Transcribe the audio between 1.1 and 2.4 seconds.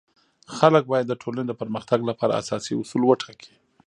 ټولنی د پرمختګ لپاره